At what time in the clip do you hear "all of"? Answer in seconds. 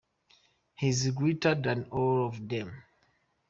1.91-2.49